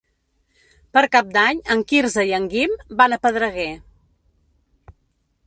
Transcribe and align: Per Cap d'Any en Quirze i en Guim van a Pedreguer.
Per 0.97 1.03
Cap 1.15 1.29
d'Any 1.35 1.61
en 1.75 1.83
Quirze 1.91 2.25
i 2.31 2.33
en 2.39 2.49
Guim 2.55 2.75
van 3.03 3.15
a 3.15 3.21
Pedreguer. 3.27 3.71